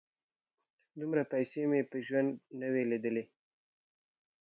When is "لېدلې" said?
2.91-3.23